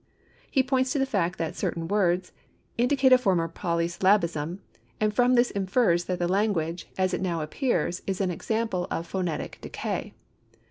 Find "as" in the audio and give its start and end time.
6.97-7.13